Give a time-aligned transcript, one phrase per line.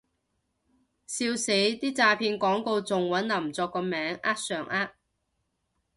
[1.05, 4.95] 笑死，啲詐騙廣告仲搵林作個名呃上呃